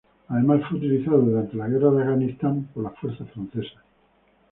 [0.29, 3.83] Además fue utilizado durante la guerra de Afganistán por las fuerzas francesas.